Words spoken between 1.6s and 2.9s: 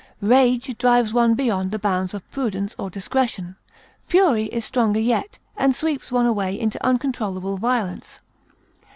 the bounds of prudence or